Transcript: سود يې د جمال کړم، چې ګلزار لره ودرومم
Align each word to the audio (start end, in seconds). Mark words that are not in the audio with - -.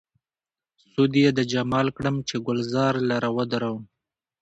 سود 0.91 1.13
يې 1.21 1.29
د 1.37 1.39
جمال 1.51 1.87
کړم، 1.97 2.15
چې 2.27 2.35
ګلزار 2.47 2.93
لره 3.09 3.29
ودرومم 3.37 3.83